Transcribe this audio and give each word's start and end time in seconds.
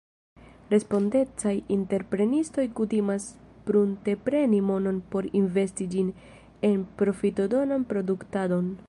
Respondecaj 0.75 1.53
entreprenistoj 1.75 2.65
kutimas 2.79 3.27
pruntepreni 3.69 4.63
monon 4.73 4.97
por 5.13 5.29
investi 5.43 5.89
ĝin 5.95 6.11
en 6.71 6.83
profitodonan 7.03 7.89
produktadon. 7.95 8.77